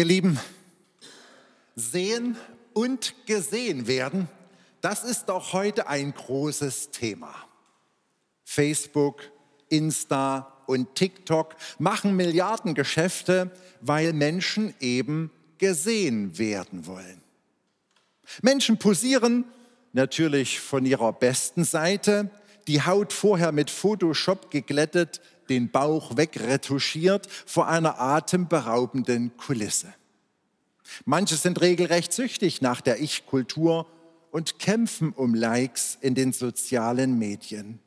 Ihr 0.00 0.06
Lieben, 0.06 0.40
sehen 1.76 2.34
und 2.72 3.14
gesehen 3.26 3.86
werden, 3.86 4.30
das 4.80 5.04
ist 5.04 5.30
auch 5.30 5.52
heute 5.52 5.88
ein 5.88 6.14
großes 6.14 6.90
Thema. 6.90 7.34
Facebook, 8.42 9.30
Insta 9.68 10.56
und 10.66 10.94
TikTok 10.94 11.54
machen 11.78 12.16
Milliardengeschäfte, 12.16 13.50
weil 13.82 14.14
Menschen 14.14 14.72
eben 14.80 15.30
gesehen 15.58 16.38
werden 16.38 16.86
wollen. 16.86 17.20
Menschen 18.40 18.78
posieren 18.78 19.44
natürlich 19.92 20.60
von 20.60 20.86
ihrer 20.86 21.12
besten 21.12 21.64
Seite, 21.64 22.30
die 22.68 22.80
Haut 22.80 23.12
vorher 23.12 23.52
mit 23.52 23.68
Photoshop 23.68 24.50
geglättet, 24.50 25.20
den 25.50 25.70
Bauch 25.70 26.16
wegretuschiert 26.16 27.26
vor 27.44 27.68
einer 27.68 28.00
atemberaubenden 28.00 29.36
Kulisse. 29.36 29.92
Manche 31.04 31.36
sind 31.36 31.60
regelrecht 31.60 32.12
süchtig 32.12 32.62
nach 32.62 32.80
der 32.80 33.00
Ich-Kultur 33.00 33.86
und 34.30 34.58
kämpfen 34.58 35.12
um 35.12 35.34
Likes 35.34 35.98
in 36.00 36.14
den 36.14 36.32
sozialen 36.32 37.18
Medien. 37.18 37.80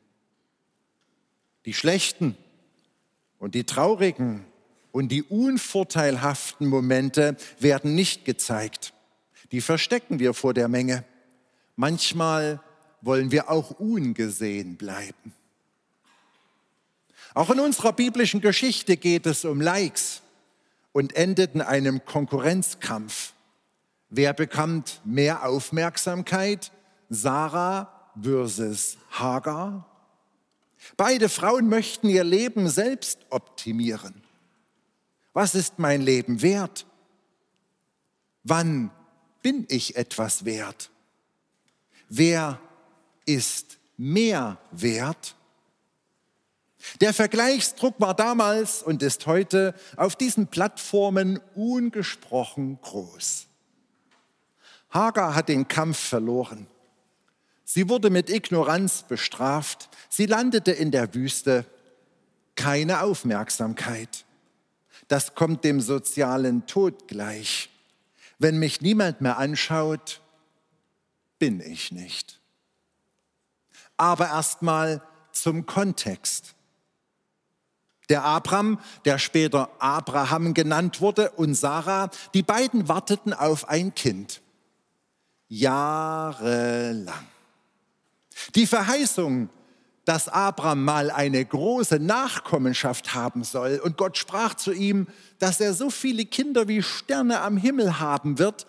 Die 1.66 1.74
schlechten 1.74 2.38
und 3.40 3.56
die 3.56 3.64
traurigen 3.64 4.46
und 4.92 5.10
die 5.10 5.24
unvorteilhaften 5.24 6.68
Momente 6.68 7.36
werden 7.60 7.96
nicht 7.96 8.26
gezeigt. 8.26 8.94
Die 9.52 9.62
verstecken 9.62 10.20
wir 10.20 10.34
vor 10.34 10.54
der 10.54 10.68
Menge. 10.68 11.06
Manchmal 11.76 12.62
wollen 13.02 13.32
wir 13.32 13.50
auch 13.50 13.72
ungesehen 13.80 14.76
bleiben. 14.78 15.34
Auch 17.34 17.50
in 17.50 17.60
unserer 17.60 17.94
biblischen 17.94 18.42
Geschichte 18.42 18.98
geht 18.98 19.26
es 19.26 19.46
um 19.46 19.60
Likes 19.60 20.22
und 20.92 21.16
endet 21.16 21.56
in 21.56 21.62
einem 21.62 22.06
Konkurrenzkampf. 22.06 23.34
Wer 24.10 24.34
bekommt 24.34 25.02
mehr 25.04 25.48
Aufmerksamkeit? 25.48 26.72
Sarah 27.10 28.12
versus 28.22 28.98
Hagar? 29.12 29.88
Beide 30.98 31.30
Frauen 31.30 31.70
möchten 31.70 32.10
ihr 32.10 32.24
Leben 32.24 32.70
selbst 32.70 33.20
optimieren. 33.30 34.22
Was 35.34 35.56
ist 35.56 35.80
mein 35.80 36.02
Leben 36.02 36.42
wert? 36.44 36.86
Wann 38.44 38.92
bin 39.42 39.66
ich 39.70 39.96
etwas 39.96 40.46
wert? 40.46 40.92
Wer 42.10 42.60
ist 43.26 43.80
mehr 43.98 44.60
wert? 44.72 45.36
Der 47.02 47.14
Vergleichsdruck 47.14 47.96
war 48.00 48.14
damals 48.14 48.84
und 48.84 49.02
ist 49.04 49.26
heute 49.26 49.74
auf 49.96 50.16
diesen 50.16 50.48
Plattformen 50.48 51.40
ungesprochen 51.56 52.80
groß. 52.82 53.48
Hagar 54.90 55.36
hat 55.36 55.50
den 55.50 55.68
Kampf 55.68 55.98
verloren. 55.98 56.68
Sie 57.64 57.90
wurde 57.90 58.10
mit 58.10 58.30
Ignoranz 58.30 59.04
bestraft. 59.04 59.90
Sie 60.10 60.26
landete 60.26 60.72
in 60.72 60.92
der 60.92 61.14
Wüste. 61.16 61.66
Keine 62.56 63.02
Aufmerksamkeit. 63.02 64.26
Das 65.08 65.34
kommt 65.34 65.64
dem 65.64 65.82
sozialen 65.82 66.68
Tod 66.68 67.08
gleich. 67.08 67.70
Wenn 68.38 68.60
mich 68.60 68.82
niemand 68.82 69.22
mehr 69.22 69.38
anschaut, 69.38 70.22
bin 71.40 71.60
ich 71.60 71.92
nicht. 71.92 72.40
Aber 73.98 74.28
erstmal 74.28 75.02
zum 75.32 75.66
Kontext. 75.66 76.54
Der 78.10 78.24
Abraham, 78.24 78.80
der 79.06 79.18
später 79.18 79.70
Abraham 79.80 80.54
genannt 80.54 81.02
wurde, 81.02 81.32
und 81.32 81.56
Sarah, 81.56 82.10
die 82.34 82.44
beiden 82.44 82.88
warteten 82.88 83.34
auf 83.34 83.70
ein 83.70 83.96
Kind. 83.96 84.42
Jahrelang. 85.48 87.28
Die 88.56 88.66
Verheißung, 88.66 89.50
dass 90.06 90.28
Abraham 90.28 90.84
mal 90.84 91.12
eine 91.12 91.44
große 91.46 92.00
Nachkommenschaft 92.00 93.14
haben 93.14 93.44
soll, 93.44 93.80
und 93.84 93.98
Gott 93.98 94.18
sprach 94.18 94.56
zu 94.56 94.74
ihm, 94.74 95.08
dass 95.40 95.62
er 95.62 95.74
so 95.74 95.90
viele 95.90 96.26
Kinder 96.26 96.68
wie 96.68 96.84
Sterne 96.84 97.42
am 97.42 97.58
Himmel 97.58 98.00
haben 98.00 98.40
wird, 98.40 98.68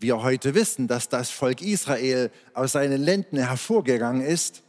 wir 0.00 0.22
heute 0.22 0.54
wissen, 0.54 0.86
dass 0.86 1.08
das 1.08 1.30
Volk 1.30 1.60
Israel 1.60 2.30
aus 2.54 2.72
seinen 2.72 3.02
Ländern 3.02 3.40
hervorgegangen 3.40 4.22
ist, 4.22 4.62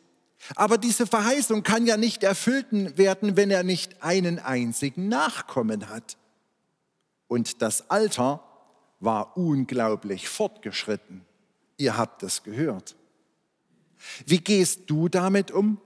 aber 0.56 0.78
diese 0.78 1.06
Verheißung 1.06 1.64
kann 1.64 1.86
ja 1.86 1.98
nicht 1.98 2.24
erfüllt 2.24 2.98
werden, 2.98 3.36
wenn 3.38 3.52
er 3.52 3.64
nicht 3.64 4.02
einen 4.04 4.40
einzigen 4.40 5.08
Nachkommen 5.08 5.90
hat. 5.90 6.18
Und 7.28 7.62
das 7.62 7.90
Alter 7.90 8.44
war 9.00 9.38
unglaublich 9.38 10.28
fortgeschritten. 10.28 11.26
Ihr 11.78 11.98
habt 11.98 12.24
es 12.24 12.44
gehört. 12.44 12.96
Wie 14.26 14.40
gehst 14.40 14.90
du 14.90 15.10
damit 15.10 15.52
um, 15.52 15.80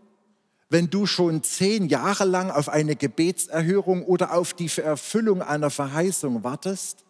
wenn 0.69 0.89
du 0.89 1.05
schon 1.05 1.43
zehn 1.43 1.87
Jahre 1.87 2.25
lang 2.25 2.49
auf 2.49 2.69
eine 2.69 2.95
Gebetserhörung 2.95 4.03
oder 4.05 4.33
auf 4.33 4.53
die 4.53 4.69
Erfüllung 4.77 5.41
einer 5.41 5.69
Verheißung 5.69 6.43
wartest? 6.43 7.03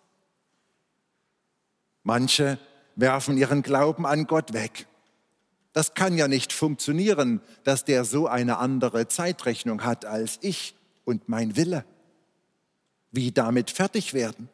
Manche 2.03 2.57
werfen 2.95 3.37
ihren 3.37 3.61
Glauben 3.63 4.05
an 4.05 4.27
Gott 4.27 4.53
weg 4.53 4.87
das 5.73 5.95
kann 5.95 6.17
ja 6.17 6.27
nicht 6.27 6.53
funktionieren, 6.53 7.41
dass 7.63 7.83
der 7.83 8.05
so 8.05 8.27
eine 8.27 8.57
andere 8.57 9.07
Zeitrechnung 9.07 9.83
hat 9.83 10.05
als 10.05 10.37
ich 10.41 10.75
und 11.03 11.27
mein 11.27 11.55
Wille. 11.55 11.83
Wie 13.11 13.31
damit 13.31 13.71
fertig 13.71 14.13
werden? 14.13 14.49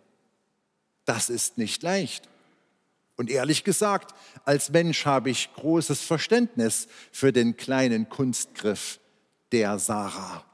Das 1.06 1.30
ist 1.30 1.58
nicht 1.58 1.84
leicht. 1.84 2.30
Und 3.18 3.30
ehrlich 3.30 3.66
gesagt, 3.66 4.16
als 4.46 4.70
Mensch 4.70 5.06
habe 5.06 5.30
ich 5.30 5.54
großes 5.56 6.02
Verständnis 6.02 6.88
für 7.12 7.34
den 7.34 7.58
kleinen 7.58 8.08
Kunstgriff 8.08 9.00
der 9.52 9.78
Sarah. 9.78 10.46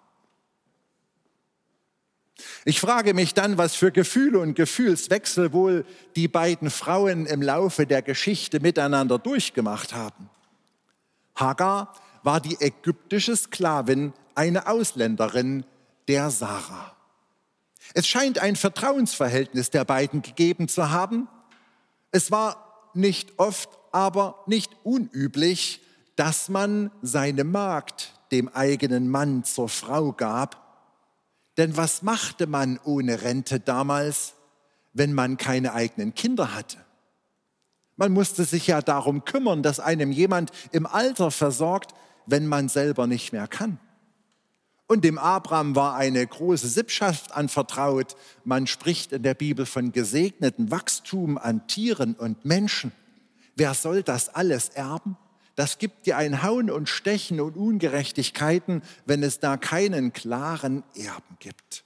Ich 2.66 2.80
frage 2.80 3.14
mich 3.14 3.36
dann, 3.36 3.60
was 3.60 3.76
für 3.76 3.92
Gefühle 3.92 4.40
und 4.40 4.56
Gefühlswechsel 4.56 5.54
wohl 5.54 5.86
die 6.16 6.28
beiden 6.28 6.72
Frauen 6.72 7.28
im 7.28 7.44
Laufe 7.44 7.86
der 7.86 8.02
Geschichte 8.02 8.60
miteinander 8.60 9.20
durchgemacht 9.20 9.94
haben. 9.94 10.30
Hagar 11.36 11.94
war 12.24 12.42
die 12.42 12.60
ägyptische 12.60 13.36
Sklavin, 13.36 14.14
eine 14.34 14.68
Ausländerin 14.68 15.66
der 16.08 16.30
Sarah. 16.32 16.96
Es 17.94 18.08
scheint 18.08 18.40
ein 18.40 18.56
Vertrauensverhältnis 18.56 19.70
der 19.70 19.86
beiden 19.86 20.22
gegeben 20.22 20.68
zu 20.68 20.90
haben. 20.90 21.28
Es 22.12 22.32
war 22.32 22.90
nicht 22.94 23.38
oft, 23.38 23.70
aber 23.92 24.44
nicht 24.48 24.72
unüblich, 24.84 25.82
dass 26.16 26.50
man 26.50 26.92
seine 27.02 27.44
Magd 27.44 28.14
dem 28.32 28.50
eigenen 28.50 29.10
Mann 29.10 29.44
zur 29.44 29.70
Frau 29.70 30.12
gab. 30.12 30.62
Denn 31.58 31.78
was 31.78 32.02
machte 32.02 32.48
man 32.48 32.80
ohne 32.84 33.22
Rente 33.22 33.60
damals, 33.60 34.34
wenn 34.94 35.14
man 35.14 35.38
keine 35.38 35.74
eigenen 35.74 36.16
Kinder 36.16 36.54
hatte? 36.54 36.78
Man 37.98 38.12
musste 38.12 38.44
sich 38.44 38.68
ja 38.68 38.82
darum 38.82 39.26
kümmern, 39.26 39.64
dass 39.64 39.80
einem 39.80 40.12
jemand 40.12 40.52
im 40.72 40.86
Alter 40.86 41.32
versorgt, 41.32 41.94
wenn 42.26 42.48
man 42.48 42.70
selber 42.70 43.08
nicht 43.08 43.32
mehr 43.32 43.48
kann. 43.48 43.80
Und 44.88 45.04
dem 45.04 45.18
Abraham 45.18 45.76
war 45.76 45.96
eine 45.96 46.26
große 46.26 46.68
Sippschaft 46.68 47.32
anvertraut. 47.32 48.16
Man 48.44 48.68
spricht 48.68 49.14
in 49.14 49.24
der 49.24 49.34
Bibel 49.34 49.66
von 49.66 49.92
gesegneten 49.92 50.70
Wachstum 50.70 51.38
an 51.38 51.68
Tieren 51.68 52.14
und 52.14 52.46
Menschen. 52.46 52.92
Wer 53.56 53.74
soll 53.74 54.04
das 54.04 54.30
alles 54.30 54.70
erben? 54.70 55.18
Das 55.56 55.80
gibt 55.80 56.06
dir 56.06 56.18
ein 56.18 56.44
Hauen 56.44 56.70
und 56.70 56.90
Stechen 56.90 57.40
und 57.40 57.56
Ungerechtigkeiten, 57.56 58.84
wenn 59.06 59.24
es 59.24 59.40
da 59.40 59.58
keinen 59.58 60.14
klaren 60.14 60.84
Erben 60.96 61.38
gibt. 61.40 61.86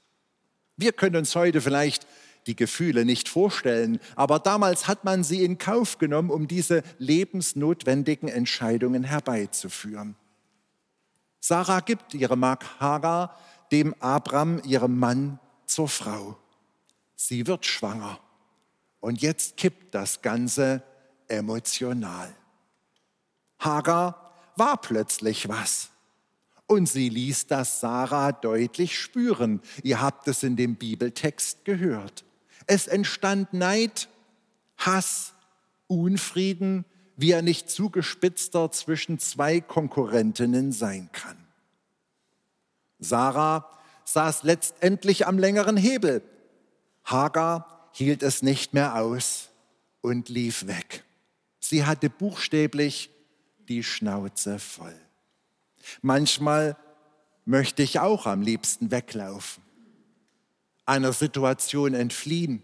Wir 0.75 0.92
können 0.92 1.18
uns 1.18 1.36
heute 1.36 1.62
vielleicht 1.62 2.07
die 2.50 2.56
Gefühle 2.56 3.06
nicht 3.06 3.30
vorstellen, 3.30 4.00
aber 4.16 4.40
damals 4.40 4.88
hat 4.88 5.04
man 5.04 5.24
sie 5.24 5.44
in 5.44 5.60
Kauf 5.60 6.00
genommen, 6.00 6.31
um 6.31 6.48
diese 6.48 6.81
lebensnotwendigen 6.98 8.28
Entscheidungen 8.28 9.04
herbeizuführen. 9.04 10.16
Sarah 11.40 11.81
gibt 11.81 12.16
ihre 12.16 12.36
Magd 12.36 12.80
Hagar 12.80 13.38
dem 13.72 13.94
Abram, 14.00 14.60
ihrem 14.66 14.98
Mann, 14.98 15.40
zur 15.68 15.88
Frau. 15.88 16.38
Sie 17.16 17.46
wird 17.46 17.68
schwanger. 17.68 18.19
Und 19.00 19.22
jetzt 19.22 19.56
kippt 19.56 19.94
das 19.94 20.24
Ganze 20.24 20.81
emotional. 21.28 22.34
Hagar 23.60 24.34
war 24.56 24.81
plötzlich 24.81 25.48
was. 25.48 25.92
Und 26.66 26.90
sie 26.90 27.10
ließ 27.10 27.45
das 27.45 27.80
Sarah 27.80 28.31
deutlich 28.31 28.98
spüren. 28.98 29.62
Ihr 29.84 30.02
habt 30.02 30.28
es 30.28 30.42
in 30.42 30.56
dem 30.56 30.75
Bibeltext 30.78 31.63
gehört. 31.63 32.25
Es 32.71 32.86
entstand 32.86 33.51
Neid, 33.51 34.10
Hass, 34.77 35.33
Unfrieden, 35.88 36.86
wie 37.18 37.31
er 37.31 37.42
nicht 37.42 37.68
zugespitzter 37.68 38.71
zwischen 38.71 39.18
zwei 39.18 39.60
Konkurrentinnen 39.60 40.71
sein 40.71 41.10
kann. 41.12 41.48
Sarah 43.00 43.68
saß 44.04 44.44
letztendlich 44.44 45.25
am 45.25 45.39
längeren 45.39 45.77
Hebel. 45.77 46.21
Hagar 47.06 47.89
hielt 47.92 48.21
es 48.21 48.44
nicht 48.44 48.75
mehr 48.75 49.01
aus 49.01 49.50
und 50.01 50.30
lief 50.30 50.68
weg. 50.68 51.04
Sie 51.60 51.88
hatte 51.88 52.12
buchstäblich 52.12 53.10
die 53.68 53.83
Schnauze 53.83 54.60
voll. 54.60 54.95
Manchmal 56.04 56.77
möchte 57.45 57.81
ich 57.81 58.00
auch 58.00 58.27
am 58.27 58.44
liebsten 58.44 58.92
weglaufen, 58.92 59.63
einer 60.89 61.13
Situation 61.13 61.94
entfliehen, 61.94 62.63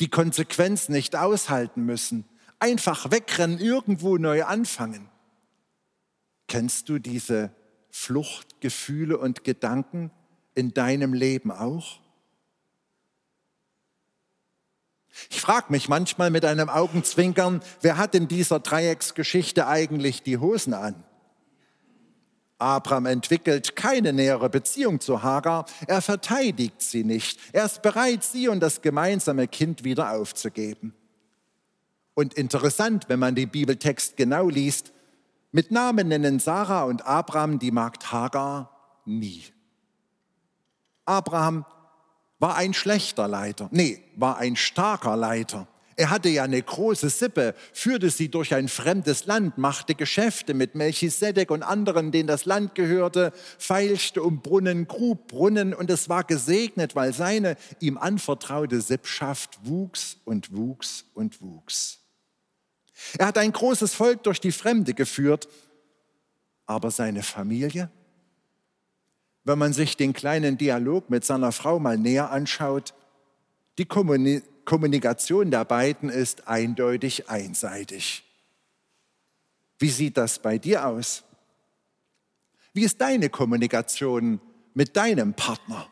die 0.00 0.08
Konsequenzen 0.08 0.92
nicht 0.92 1.14
aushalten 1.14 1.84
müssen, 1.84 2.24
einfach 2.58 3.10
wegrennen, 3.10 3.58
irgendwo 3.58 4.16
neu 4.16 4.44
anfangen. 4.44 5.08
Kennst 6.48 6.88
du 6.88 6.98
diese 6.98 7.54
Fluchtgefühle 7.90 9.18
und 9.18 9.44
Gedanken 9.44 10.10
in 10.54 10.74
deinem 10.74 11.14
Leben 11.14 11.52
auch? 11.52 12.00
Ich 15.30 15.40
frage 15.40 15.66
mich 15.70 15.88
manchmal 15.88 16.30
mit 16.30 16.44
einem 16.44 16.68
Augenzwinkern, 16.68 17.62
wer 17.80 17.98
hat 17.98 18.14
in 18.14 18.26
dieser 18.26 18.58
Dreiecksgeschichte 18.58 19.68
eigentlich 19.68 20.22
die 20.22 20.38
Hosen 20.38 20.74
an? 20.74 21.04
Abraham 22.58 23.06
entwickelt 23.06 23.76
keine 23.76 24.12
nähere 24.12 24.48
Beziehung 24.48 25.00
zu 25.00 25.22
Hagar, 25.22 25.66
er 25.86 26.00
verteidigt 26.00 26.80
sie 26.80 27.04
nicht, 27.04 27.38
er 27.52 27.64
ist 27.64 27.82
bereit, 27.82 28.22
sie 28.24 28.48
und 28.48 28.60
das 28.60 28.80
gemeinsame 28.80 29.48
Kind 29.48 29.84
wieder 29.84 30.12
aufzugeben. 30.12 30.94
Und 32.14 32.34
interessant, 32.34 33.08
wenn 33.08 33.18
man 33.18 33.34
den 33.34 33.50
Bibeltext 33.50 34.16
genau 34.16 34.48
liest, 34.48 34.92
mit 35.50 35.70
Namen 35.70 36.08
nennen 36.08 36.38
Sarah 36.38 36.84
und 36.84 37.06
Abraham 37.06 37.58
die 37.58 37.70
Magd 37.70 38.12
Hagar 38.12 38.70
nie. 39.04 39.44
Abraham 41.04 41.64
war 42.38 42.56
ein 42.56 42.74
schlechter 42.74 43.28
Leiter, 43.28 43.68
nee, 43.72 44.02
war 44.16 44.38
ein 44.38 44.56
starker 44.56 45.16
Leiter. 45.16 45.66
Er 45.96 46.10
hatte 46.10 46.28
ja 46.28 46.42
eine 46.42 46.60
große 46.60 47.08
Sippe, 47.08 47.54
führte 47.72 48.10
sie 48.10 48.28
durch 48.28 48.54
ein 48.54 48.68
fremdes 48.68 49.26
Land, 49.26 49.58
machte 49.58 49.94
Geschäfte 49.94 50.54
mit 50.54 50.74
Melchisedek 50.74 51.50
und 51.50 51.62
anderen, 51.62 52.10
denen 52.10 52.26
das 52.26 52.44
Land 52.46 52.74
gehörte, 52.74 53.32
feilschte 53.58 54.22
um 54.22 54.42
Brunnen, 54.42 54.88
grub 54.88 55.28
Brunnen 55.28 55.72
und 55.72 55.90
es 55.90 56.08
war 56.08 56.24
gesegnet, 56.24 56.96
weil 56.96 57.12
seine 57.12 57.56
ihm 57.78 57.96
anvertraute 57.96 58.80
Sippschaft 58.80 59.60
wuchs 59.62 60.16
und 60.24 60.54
wuchs 60.54 61.04
und 61.14 61.40
wuchs. 61.40 62.00
Er 63.18 63.26
hat 63.26 63.38
ein 63.38 63.52
großes 63.52 63.94
Volk 63.94 64.22
durch 64.24 64.40
die 64.40 64.52
Fremde 64.52 64.94
geführt, 64.94 65.48
aber 66.66 66.90
seine 66.90 67.22
Familie, 67.22 67.90
wenn 69.44 69.58
man 69.58 69.72
sich 69.72 69.96
den 69.96 70.12
kleinen 70.12 70.58
Dialog 70.58 71.10
mit 71.10 71.24
seiner 71.24 71.52
Frau 71.52 71.78
mal 71.78 71.98
näher 71.98 72.30
anschaut, 72.30 72.94
die 73.78 73.84
Kommunikation 74.64 75.50
der 75.50 75.64
beiden 75.64 76.08
ist 76.08 76.48
eindeutig 76.48 77.28
einseitig. 77.28 78.24
Wie 79.78 79.90
sieht 79.90 80.16
das 80.16 80.38
bei 80.38 80.58
dir 80.58 80.86
aus? 80.86 81.24
Wie 82.72 82.84
ist 82.84 83.00
deine 83.00 83.28
Kommunikation 83.28 84.40
mit 84.74 84.96
deinem 84.96 85.34
Partner? 85.34 85.88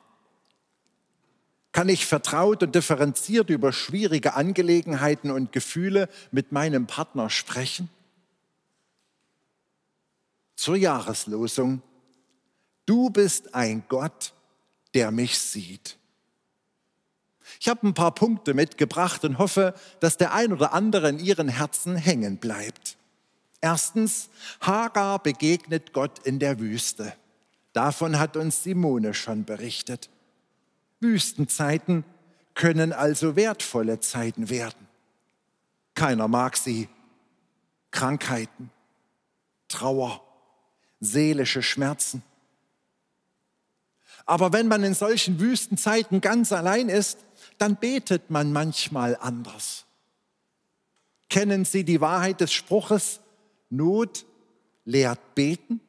Kann 1.72 1.88
ich 1.88 2.04
vertraut 2.04 2.62
und 2.62 2.74
differenziert 2.74 3.48
über 3.48 3.72
schwierige 3.72 4.34
Angelegenheiten 4.34 5.30
und 5.30 5.52
Gefühle 5.52 6.08
mit 6.30 6.52
meinem 6.52 6.86
Partner 6.86 7.30
sprechen? 7.30 7.88
Zur 10.54 10.76
Jahreslosung. 10.76 11.82
Du 12.84 13.10
bist 13.10 13.54
ein 13.54 13.84
Gott, 13.88 14.34
der 14.94 15.10
mich 15.10 15.38
sieht. 15.38 15.96
Ich 17.60 17.68
habe 17.68 17.86
ein 17.86 17.94
paar 17.94 18.14
Punkte 18.14 18.54
mitgebracht 18.54 19.24
und 19.24 19.38
hoffe, 19.38 19.74
dass 20.00 20.16
der 20.16 20.32
ein 20.32 20.52
oder 20.52 20.72
andere 20.72 21.08
in 21.08 21.18
ihren 21.18 21.48
Herzen 21.48 21.96
hängen 21.96 22.38
bleibt. 22.38 22.96
Erstens, 23.60 24.28
Hagar 24.60 25.22
begegnet 25.22 25.92
Gott 25.92 26.18
in 26.20 26.38
der 26.38 26.58
Wüste. 26.58 27.14
Davon 27.72 28.18
hat 28.18 28.36
uns 28.36 28.62
Simone 28.62 29.14
schon 29.14 29.44
berichtet. 29.44 30.10
Wüstenzeiten 31.00 32.04
können 32.54 32.92
also 32.92 33.36
wertvolle 33.36 34.00
Zeiten 34.00 34.50
werden. 34.50 34.88
Keiner 35.94 36.28
mag 36.28 36.56
sie. 36.56 36.88
Krankheiten, 37.90 38.70
Trauer, 39.68 40.22
seelische 41.00 41.62
Schmerzen. 41.62 42.22
Aber 44.24 44.52
wenn 44.52 44.68
man 44.68 44.82
in 44.82 44.94
solchen 44.94 45.40
Wüstenzeiten 45.40 46.20
ganz 46.20 46.52
allein 46.52 46.88
ist, 46.88 47.18
dann 47.58 47.76
betet 47.76 48.30
man 48.30 48.52
manchmal 48.52 49.16
anders. 49.16 49.84
Kennen 51.28 51.64
Sie 51.64 51.84
die 51.84 52.00
Wahrheit 52.00 52.40
des 52.40 52.52
Spruches, 52.52 53.20
Not 53.70 54.26
lehrt 54.84 55.34
beten? 55.34 55.80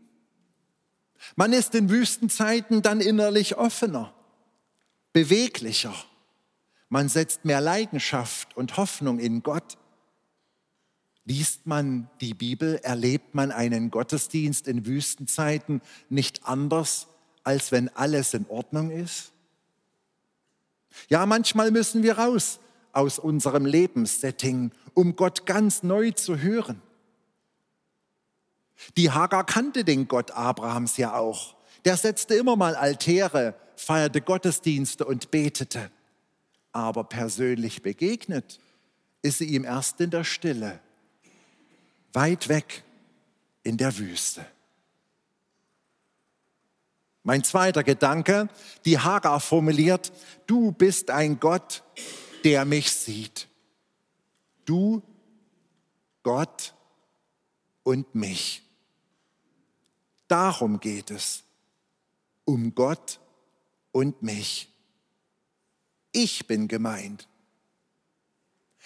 Man 1.35 1.53
ist 1.53 1.75
in 1.75 1.89
Wüstenzeiten 1.89 2.81
dann 2.81 3.01
innerlich 3.01 3.57
offener 3.57 4.13
beweglicher. 5.13 5.93
Man 6.89 7.07
setzt 7.07 7.45
mehr 7.45 7.61
Leidenschaft 7.61 8.57
und 8.57 8.77
Hoffnung 8.77 9.19
in 9.19 9.43
Gott. 9.43 9.77
Liest 11.25 11.65
man 11.65 12.09
die 12.19 12.33
Bibel, 12.33 12.75
erlebt 12.83 13.33
man 13.33 13.51
einen 13.51 13.91
Gottesdienst 13.91 14.67
in 14.67 14.85
Wüstenzeiten 14.85 15.81
nicht 16.09 16.45
anders, 16.45 17.07
als 17.43 17.71
wenn 17.71 17.89
alles 17.89 18.33
in 18.33 18.45
Ordnung 18.49 18.91
ist? 18.91 19.32
Ja, 21.09 21.25
manchmal 21.25 21.71
müssen 21.71 22.03
wir 22.03 22.17
raus 22.17 22.59
aus 22.91 23.19
unserem 23.19 23.65
Lebenssetting, 23.65 24.71
um 24.93 25.15
Gott 25.15 25.45
ganz 25.45 25.83
neu 25.83 26.11
zu 26.11 26.37
hören. 26.37 26.81
Die 28.97 29.11
Hagar 29.11 29.45
kannte 29.45 29.83
den 29.83 30.07
Gott 30.07 30.31
Abrahams 30.31 30.97
ja 30.97 31.15
auch. 31.15 31.55
Der 31.85 31.97
setzte 31.97 32.35
immer 32.35 32.55
mal 32.55 32.75
Altäre 32.75 33.55
feierte 33.75 34.21
Gottesdienste 34.21 35.05
und 35.05 35.31
betete. 35.31 35.91
Aber 36.71 37.03
persönlich 37.03 37.81
begegnet 37.81 38.59
ist 39.21 39.37
sie 39.37 39.45
ihm 39.45 39.63
erst 39.63 40.01
in 40.01 40.09
der 40.09 40.23
Stille, 40.23 40.79
weit 42.13 42.49
weg 42.49 42.83
in 43.63 43.77
der 43.77 43.97
Wüste. 43.97 44.45
Mein 47.23 47.43
zweiter 47.43 47.83
Gedanke, 47.83 48.49
die 48.83 48.99
Hagar 48.99 49.39
formuliert, 49.39 50.11
du 50.45 50.73
bist 50.73 51.09
ein 51.09 51.39
Gott, 51.39 51.83
der 52.43 52.65
mich 52.65 52.91
sieht. 52.91 53.47
Du, 54.65 55.01
Gott 56.21 56.75
und 57.83 58.13
mich. 58.13 58.63
Darum 60.27 60.79
geht 60.79 61.11
es, 61.11 61.43
um 62.43 62.75
Gott 62.75 63.19
und 63.91 64.21
mich. 64.21 64.69
Ich 66.11 66.47
bin 66.47 66.67
gemeint. 66.67 67.29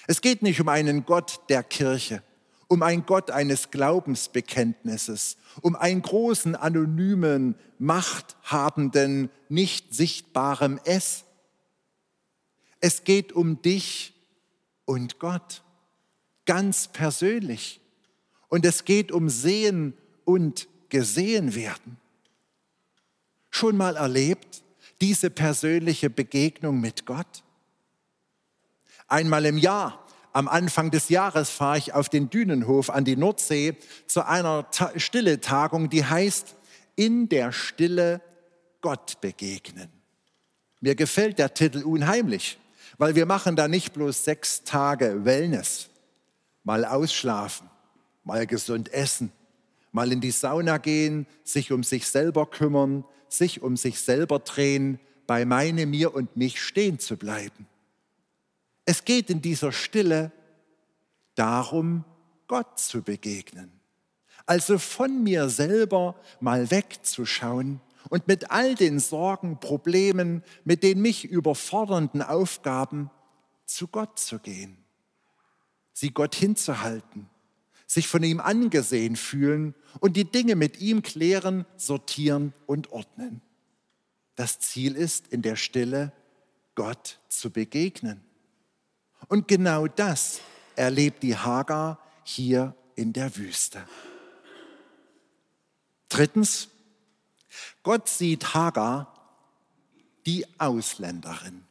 Es 0.06 0.22
geht 0.22 0.44
nicht 0.44 0.62
um 0.62 0.70
einen 0.70 1.06
Gott 1.06 1.42
der 1.50 1.64
Kirche, 1.64 2.22
um 2.68 2.84
einen 2.84 3.06
Gott 3.06 3.32
eines 3.32 3.72
Glaubensbekenntnisses, 3.72 5.38
um 5.62 5.76
einen 5.76 6.02
großen, 6.02 6.56
anonymen, 6.56 7.56
machthabenden, 7.80 9.30
nicht 9.50 9.94
sichtbaren 9.94 10.80
Es. 10.84 11.24
Es 12.80 13.04
geht 13.04 13.32
um 13.34 13.62
dich 13.62 14.14
und 14.86 15.20
Gott, 15.20 15.64
ganz 16.46 16.88
persönlich. 16.88 17.80
Und 18.50 18.66
es 18.66 18.86
geht 18.86 19.12
um 19.12 19.30
Sehen 19.30 19.94
und 20.26 20.68
Gesehen 20.90 21.56
werden. 21.56 21.98
Schon 23.50 23.76
mal 23.78 23.96
erlebt, 23.96 24.64
diese 25.02 25.30
persönliche 25.30 26.10
Begegnung 26.10 26.80
mit 26.80 27.06
Gott? 27.06 27.44
Einmal 29.08 29.46
im 29.46 29.58
Jahr, 29.58 30.07
am 30.38 30.48
Anfang 30.48 30.92
des 30.92 31.10
Jahres, 31.10 31.50
fahre 31.50 31.80
ich 31.80 31.96
auf 31.96 32.10
den 32.10 32.30
Dünenhof 32.30 32.92
an 32.92 33.06
die 33.06 33.16
Nordsee 33.16 33.76
zu 34.06 34.24
einer 34.24 34.70
Ta 34.70 34.92
stille 34.96 35.42
Tagung, 35.42 35.90
die 35.90 36.06
heißt 36.06 36.56
In 36.96 37.28
der 37.28 37.52
Stille 37.52 38.22
Gott 38.82 39.20
begegnen. 39.20 39.90
Mir 40.80 40.94
gefällt 40.94 41.40
der 41.40 41.56
Titel 41.56 41.82
unheimlich, 41.82 42.60
weil 43.00 43.16
wir 43.16 43.26
machen 43.26 43.56
da 43.56 43.68
nicht 43.68 43.94
bloß 43.94 44.26
sechs 44.26 44.64
Tage 44.64 45.26
Wellness, 45.26 45.90
mal 46.64 46.86
ausschlafen, 46.86 47.68
mal 48.24 48.46
gesund 48.46 48.94
essen, 48.94 49.32
mal 49.92 50.12
in 50.12 50.22
die 50.22 50.30
Sauna 50.30 50.78
gehen, 50.78 51.26
sich 51.44 51.72
um 51.72 51.82
sich 51.82 52.08
selber 52.08 52.46
kümmern, 52.46 53.06
sich 53.28 53.64
um 53.64 53.76
sich 53.76 54.00
selber 54.02 54.38
drehen, 54.38 55.00
bei 55.26 55.46
meine, 55.46 55.88
mir 55.88 56.14
und 56.14 56.38
mich 56.38 56.62
stehen 56.62 57.00
zu 57.00 57.18
bleiben. 57.18 57.66
Es 58.90 59.04
geht 59.04 59.30
in 59.30 59.42
dieser 59.42 59.74
Stille 59.74 60.32
darum, 61.36 62.06
Gott 62.48 62.80
zu 62.80 63.02
begegnen. 63.02 63.82
Also 64.46 64.80
von 64.80 65.24
mir 65.24 65.50
selber 65.50 66.16
mal 66.40 66.72
wegzuschauen 66.72 67.82
und 68.08 68.30
mit 68.30 68.50
all 68.50 68.76
den 68.76 69.02
Sorgen, 69.02 69.60
Problemen, 69.60 70.42
mit 70.64 70.84
den 70.84 71.02
mich 71.02 71.26
überfordernden 71.26 72.22
Aufgaben 72.22 73.12
zu 73.66 73.90
Gott 73.90 74.18
zu 74.20 74.40
gehen, 74.40 74.78
sie 75.92 76.12
Gott 76.12 76.34
hinzuhalten, 76.34 77.30
sich 77.88 78.08
von 78.08 78.24
ihm 78.24 78.40
angesehen 78.40 79.18
fühlen 79.18 79.76
und 80.00 80.16
die 80.16 80.32
Dinge 80.32 80.56
mit 80.56 80.80
ihm 80.80 81.02
klären, 81.02 81.66
sortieren 81.76 82.54
und 82.68 82.94
ordnen. 82.94 83.42
Das 84.36 84.62
Ziel 84.62 84.96
ist, 84.96 85.28
in 85.28 85.42
der 85.42 85.58
Stille 85.58 86.14
Gott 86.74 87.20
zu 87.28 87.52
begegnen. 87.52 88.24
Und 89.28 89.48
genau 89.48 89.88
das 89.88 90.40
erlebt 90.76 91.24
die 91.24 91.36
Hagar 91.36 92.00
hier 92.24 92.76
in 92.96 93.14
der 93.14 93.36
Wüste. 93.36 93.82
Drittens, 96.10 96.70
Gott 97.84 98.08
sieht 98.08 98.54
Hagar, 98.54 99.14
die 100.26 100.46
Ausländerin. 100.60 101.64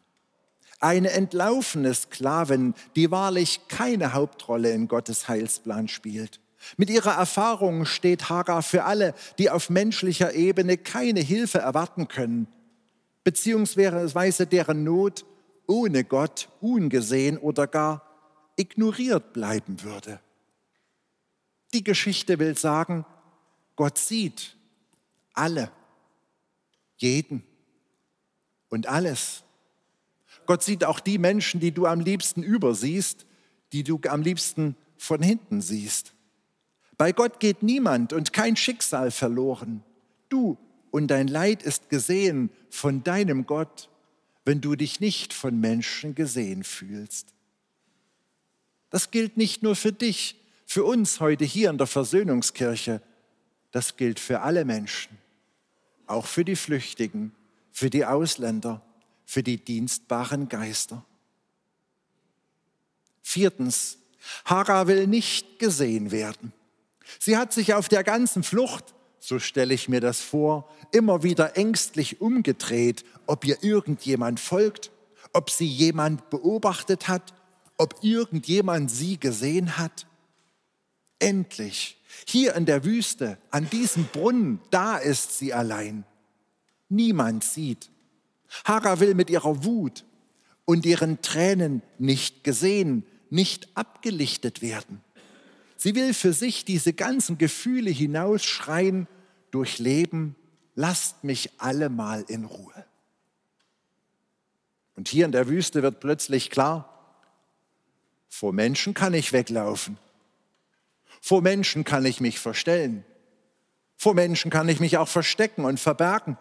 Eine 0.80 1.10
entlaufene 1.10 1.94
Sklavin, 1.94 2.74
die 2.96 3.10
wahrlich 3.10 3.68
keine 3.68 4.12
Hauptrolle 4.12 4.70
in 4.70 4.88
Gottes 4.88 5.28
Heilsplan 5.28 5.88
spielt. 5.88 6.40
Mit 6.76 6.90
ihrer 6.90 7.12
Erfahrung 7.12 7.84
steht 7.84 8.28
Hagar 8.28 8.62
für 8.62 8.84
alle, 8.84 9.14
die 9.38 9.50
auf 9.50 9.70
menschlicher 9.70 10.34
Ebene 10.34 10.76
keine 10.76 11.20
Hilfe 11.20 11.58
erwarten 11.58 12.08
können, 12.08 12.48
beziehungsweise 13.24 14.46
deren 14.46 14.84
Not 14.84 15.24
ohne 15.66 16.04
Gott 16.04 16.48
ungesehen 16.60 17.38
oder 17.38 17.66
gar 17.66 18.02
ignoriert 18.56 19.32
bleiben 19.32 19.82
würde. 19.82 20.20
Die 21.74 21.84
Geschichte 21.84 22.38
will 22.38 22.56
sagen, 22.56 23.04
Gott 23.74 23.98
sieht 23.98 24.56
alle, 25.34 25.70
jeden 26.96 27.42
und 28.68 28.86
alles. 28.86 29.42
Gott 30.46 30.62
sieht 30.62 30.84
auch 30.84 31.00
die 31.00 31.18
Menschen, 31.18 31.60
die 31.60 31.72
du 31.72 31.86
am 31.86 32.00
liebsten 32.00 32.42
übersiehst, 32.42 33.26
die 33.72 33.84
du 33.84 34.00
am 34.08 34.22
liebsten 34.22 34.76
von 34.96 35.22
hinten 35.22 35.60
siehst. 35.60 36.14
Bei 36.96 37.12
Gott 37.12 37.40
geht 37.40 37.62
niemand 37.62 38.12
und 38.12 38.32
kein 38.32 38.56
Schicksal 38.56 39.10
verloren. 39.10 39.82
Du 40.28 40.56
und 40.90 41.08
dein 41.08 41.28
Leid 41.28 41.62
ist 41.62 41.90
gesehen 41.90 42.50
von 42.70 43.04
deinem 43.04 43.44
Gott, 43.44 43.90
wenn 44.46 44.60
du 44.60 44.76
dich 44.76 45.00
nicht 45.00 45.34
von 45.34 45.60
Menschen 45.60 46.14
gesehen 46.14 46.64
fühlst. 46.64 47.34
Das 48.90 49.10
gilt 49.10 49.36
nicht 49.36 49.64
nur 49.64 49.74
für 49.74 49.92
dich, 49.92 50.36
für 50.64 50.84
uns 50.84 51.20
heute 51.20 51.44
hier 51.44 51.68
in 51.68 51.78
der 51.78 51.88
Versöhnungskirche, 51.88 53.02
das 53.72 53.96
gilt 53.96 54.20
für 54.20 54.40
alle 54.40 54.64
Menschen, 54.64 55.18
auch 56.06 56.26
für 56.26 56.44
die 56.44 56.56
Flüchtigen, 56.56 57.34
für 57.72 57.90
die 57.90 58.04
Ausländer, 58.04 58.86
für 59.26 59.42
die 59.42 59.62
dienstbaren 59.62 60.48
Geister. 60.48 61.04
Viertens, 63.22 63.98
Hagar 64.44 64.86
will 64.86 65.08
nicht 65.08 65.58
gesehen 65.58 66.12
werden. 66.12 66.52
Sie 67.18 67.36
hat 67.36 67.52
sich 67.52 67.74
auf 67.74 67.88
der 67.88 68.04
ganzen 68.04 68.44
Flucht, 68.44 68.94
so 69.18 69.38
stelle 69.38 69.74
ich 69.74 69.88
mir 69.88 70.00
das 70.00 70.20
vor, 70.20 70.68
immer 70.92 71.22
wieder 71.22 71.56
ängstlich 71.56 72.20
umgedreht, 72.20 73.04
ob 73.26 73.44
ihr 73.44 73.62
irgendjemand 73.62 74.40
folgt, 74.40 74.90
ob 75.32 75.50
sie 75.50 75.66
jemand 75.66 76.30
beobachtet 76.30 77.08
hat, 77.08 77.34
ob 77.78 78.02
irgendjemand 78.02 78.90
sie 78.90 79.18
gesehen 79.18 79.78
hat. 79.78 80.06
Endlich, 81.18 82.00
hier 82.26 82.54
in 82.54 82.66
der 82.66 82.84
Wüste, 82.84 83.38
an 83.50 83.68
diesem 83.70 84.04
Brunnen, 84.04 84.60
da 84.70 84.96
ist 84.96 85.38
sie 85.38 85.52
allein. 85.52 86.04
Niemand 86.88 87.42
sieht. 87.42 87.90
Hagar 88.64 89.00
will 89.00 89.14
mit 89.14 89.30
ihrer 89.30 89.64
Wut 89.64 90.04
und 90.64 90.86
ihren 90.86 91.20
Tränen 91.22 91.82
nicht 91.98 92.44
gesehen, 92.44 93.04
nicht 93.30 93.68
abgelichtet 93.76 94.62
werden. 94.62 95.02
Sie 95.76 95.94
will 95.94 96.14
für 96.14 96.32
sich 96.32 96.64
diese 96.64 96.92
ganzen 96.92 97.38
Gefühle 97.38 97.90
hinausschreien, 97.90 99.08
durchleben, 99.50 100.34
lasst 100.74 101.24
mich 101.24 101.50
alle 101.58 101.88
mal 101.88 102.24
in 102.28 102.44
Ruhe. 102.44 102.84
Und 104.96 105.08
hier 105.08 105.26
in 105.26 105.32
der 105.32 105.48
Wüste 105.48 105.82
wird 105.82 106.00
plötzlich 106.00 106.50
klar, 106.50 106.92
vor 108.28 108.52
Menschen 108.52 108.94
kann 108.94 109.14
ich 109.14 109.32
weglaufen. 109.32 109.98
Vor 111.20 111.42
Menschen 111.42 111.84
kann 111.84 112.04
ich 112.04 112.20
mich 112.20 112.38
verstellen. 112.38 113.04
Vor 113.96 114.14
Menschen 114.14 114.50
kann 114.50 114.68
ich 114.68 114.78
mich 114.78 114.98
auch 114.98 115.08
verstecken 115.08 115.64
und 115.64 115.80
verbergen. 115.80 116.36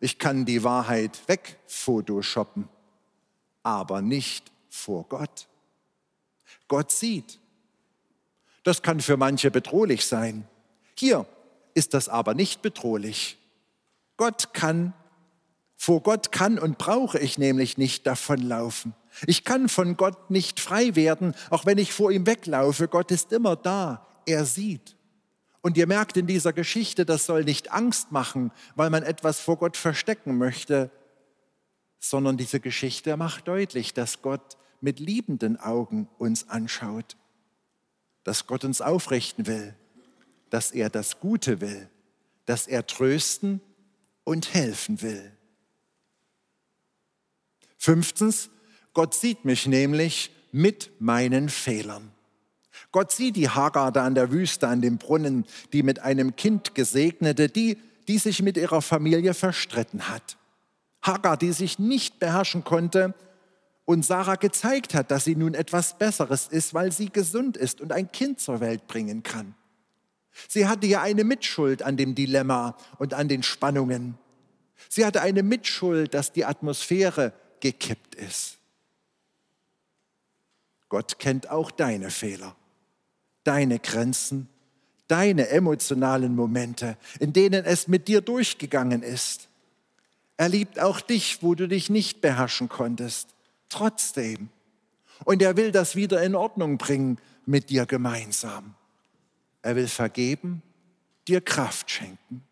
Ich 0.00 0.18
kann 0.18 0.44
die 0.44 0.64
Wahrheit 0.64 1.18
wegphotoshoppen, 1.26 2.68
aber 3.62 4.02
nicht 4.02 4.52
vor 4.68 5.04
Gott. 5.08 5.48
Gott 6.68 6.92
sieht. 6.92 7.39
Das 8.62 8.82
kann 8.82 9.00
für 9.00 9.16
manche 9.16 9.50
bedrohlich 9.50 10.06
sein. 10.06 10.46
Hier 10.94 11.26
ist 11.74 11.94
das 11.94 12.08
aber 12.08 12.34
nicht 12.34 12.62
bedrohlich. 12.62 13.38
Gott 14.16 14.52
kann, 14.52 14.92
vor 15.76 16.02
Gott 16.02 16.30
kann 16.30 16.58
und 16.58 16.76
brauche 16.76 17.18
ich 17.18 17.38
nämlich 17.38 17.78
nicht 17.78 18.06
davonlaufen. 18.06 18.94
Ich 19.26 19.44
kann 19.44 19.68
von 19.68 19.96
Gott 19.96 20.30
nicht 20.30 20.60
frei 20.60 20.94
werden, 20.94 21.34
auch 21.48 21.66
wenn 21.66 21.78
ich 21.78 21.92
vor 21.92 22.10
ihm 22.10 22.26
weglaufe. 22.26 22.86
Gott 22.86 23.10
ist 23.10 23.32
immer 23.32 23.56
da. 23.56 24.06
Er 24.26 24.44
sieht. 24.44 24.96
Und 25.62 25.76
ihr 25.76 25.86
merkt 25.86 26.16
in 26.16 26.26
dieser 26.26 26.52
Geschichte, 26.52 27.04
das 27.04 27.26
soll 27.26 27.44
nicht 27.44 27.72
Angst 27.72 28.12
machen, 28.12 28.52
weil 28.76 28.90
man 28.90 29.02
etwas 29.02 29.40
vor 29.40 29.56
Gott 29.56 29.76
verstecken 29.76 30.38
möchte, 30.38 30.90
sondern 31.98 32.36
diese 32.36 32.60
Geschichte 32.60 33.16
macht 33.16 33.46
deutlich, 33.46 33.92
dass 33.92 34.22
Gott 34.22 34.56
mit 34.80 35.00
liebenden 35.00 35.58
Augen 35.58 36.08
uns 36.18 36.48
anschaut, 36.48 37.16
dass 38.24 38.46
Gott 38.46 38.64
uns 38.64 38.80
aufrichten 38.80 39.46
will, 39.46 39.74
dass 40.50 40.72
er 40.72 40.90
das 40.90 41.20
Gute 41.20 41.60
will, 41.60 41.88
dass 42.46 42.66
er 42.66 42.86
trösten 42.86 43.60
und 44.24 44.54
helfen 44.54 45.02
will. 45.02 45.32
Fünftens, 47.78 48.50
Gott 48.92 49.14
sieht 49.14 49.44
mich 49.44 49.66
nämlich 49.66 50.30
mit 50.52 50.90
meinen 51.00 51.48
Fehlern. 51.48 52.12
Gott 52.92 53.12
sieht 53.12 53.36
die 53.36 53.48
Hagar 53.48 53.92
da 53.92 54.04
an 54.04 54.14
der 54.14 54.32
Wüste, 54.32 54.68
an 54.68 54.82
dem 54.82 54.98
Brunnen, 54.98 55.46
die 55.72 55.82
mit 55.82 56.00
einem 56.00 56.36
Kind 56.36 56.74
gesegnete, 56.74 57.48
die, 57.48 57.78
die 58.08 58.18
sich 58.18 58.42
mit 58.42 58.56
ihrer 58.56 58.82
Familie 58.82 59.34
verstritten 59.34 60.08
hat. 60.08 60.36
Hagar, 61.02 61.36
die 61.36 61.52
sich 61.52 61.78
nicht 61.78 62.18
beherrschen 62.18 62.64
konnte 62.64 63.14
und 63.90 64.04
Sarah 64.04 64.36
gezeigt 64.36 64.94
hat, 64.94 65.10
dass 65.10 65.24
sie 65.24 65.36
nun 65.36 65.54
etwas 65.54 65.98
Besseres 65.98 66.48
ist, 66.48 66.74
weil 66.74 66.92
sie 66.92 67.10
gesund 67.10 67.56
ist 67.56 67.80
und 67.80 67.92
ein 67.92 68.10
Kind 68.12 68.40
zur 68.40 68.60
Welt 68.60 68.86
bringen 68.86 69.22
kann. 69.22 69.54
Sie 70.48 70.66
hatte 70.66 70.86
ja 70.86 71.02
eine 71.02 71.24
Mitschuld 71.24 71.82
an 71.82 71.96
dem 71.96 72.14
Dilemma 72.14 72.76
und 72.98 73.14
an 73.14 73.28
den 73.28 73.42
Spannungen. 73.42 74.16
Sie 74.88 75.04
hatte 75.04 75.22
eine 75.22 75.42
Mitschuld, 75.42 76.14
dass 76.14 76.32
die 76.32 76.44
Atmosphäre 76.44 77.32
gekippt 77.60 78.14
ist. 78.14 78.58
Gott 80.88 81.18
kennt 81.18 81.50
auch 81.50 81.70
deine 81.70 82.10
Fehler 82.10 82.56
deine 83.44 83.78
Grenzen, 83.78 84.48
deine 85.08 85.48
emotionalen 85.48 86.34
Momente, 86.34 86.96
in 87.18 87.32
denen 87.32 87.64
es 87.64 87.88
mit 87.88 88.08
dir 88.08 88.20
durchgegangen 88.20 89.02
ist. 89.02 89.48
Er 90.36 90.48
liebt 90.48 90.78
auch 90.78 91.00
dich, 91.00 91.42
wo 91.42 91.54
du 91.54 91.66
dich 91.66 91.90
nicht 91.90 92.20
beherrschen 92.20 92.68
konntest, 92.68 93.34
trotzdem. 93.70 94.50
Und 95.24 95.42
er 95.42 95.56
will 95.56 95.72
das 95.72 95.96
wieder 95.96 96.22
in 96.22 96.34
Ordnung 96.34 96.78
bringen 96.78 97.18
mit 97.46 97.70
dir 97.70 97.86
gemeinsam. 97.86 98.74
Er 99.62 99.76
will 99.76 99.88
vergeben, 99.88 100.62
dir 101.28 101.40
Kraft 101.40 101.90
schenken. 101.90 102.42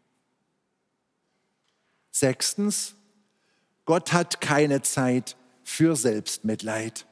Sechstens, 2.10 2.94
Gott 3.84 4.12
hat 4.12 4.40
keine 4.40 4.82
Zeit 4.82 5.37
für 5.62 5.96
Selbstmitleid. 5.96 7.06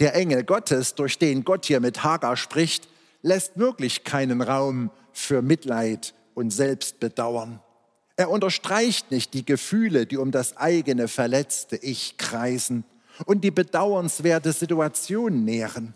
Der 0.00 0.14
Engel 0.14 0.44
Gottes, 0.44 0.94
durch 0.94 1.18
den 1.18 1.44
Gott 1.44 1.66
hier 1.66 1.80
mit 1.80 2.04
Hagar 2.04 2.36
spricht, 2.36 2.88
lässt 3.22 3.58
wirklich 3.58 4.04
keinen 4.04 4.42
Raum 4.42 4.90
für 5.12 5.40
Mitleid 5.40 6.14
und 6.34 6.50
Selbstbedauern. 6.50 7.60
Er 8.16 8.30
unterstreicht 8.30 9.10
nicht 9.10 9.34
die 9.34 9.44
Gefühle, 9.44 10.06
die 10.06 10.16
um 10.16 10.30
das 10.30 10.56
eigene 10.56 11.08
verletzte 11.08 11.76
Ich 11.76 12.16
kreisen 12.16 12.84
und 13.26 13.42
die 13.42 13.50
bedauernswerte 13.50 14.52
Situation 14.52 15.44
nähren. 15.44 15.94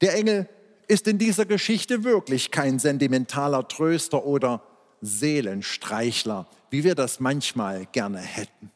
Der 0.00 0.14
Engel 0.14 0.48
ist 0.88 1.08
in 1.08 1.18
dieser 1.18 1.46
Geschichte 1.46 2.04
wirklich 2.04 2.50
kein 2.50 2.78
sentimentaler 2.78 3.66
Tröster 3.66 4.24
oder 4.26 4.62
Seelenstreichler, 5.00 6.46
wie 6.70 6.84
wir 6.84 6.94
das 6.94 7.18
manchmal 7.18 7.86
gerne 7.92 8.18
hätten. 8.18 8.70